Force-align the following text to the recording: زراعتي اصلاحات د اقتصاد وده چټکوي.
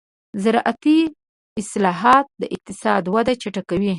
زراعتي 0.43 0.97
اصلاحات 1.61 2.25
د 2.41 2.43
اقتصاد 2.55 3.03
وده 3.15 3.33
چټکوي. 3.41 3.89